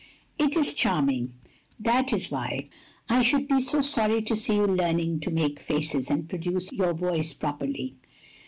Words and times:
"It 0.39 0.57
is 0.57 0.73
charming. 0.73 1.33
That 1.79 2.11
is 2.11 2.31
why 2.31 2.69
I 3.07 3.21
should 3.21 3.47
be 3.47 3.61
so 3.61 3.81
sorry 3.81 4.23
to 4.23 4.35
see 4.35 4.55
you 4.55 4.65
learning 4.65 5.19
to 5.19 5.29
make 5.29 5.59
faces, 5.59 6.09
and 6.09 6.27
produce 6.27 6.71
your 6.71 6.95
voice 6.95 7.35
properly. 7.35 7.97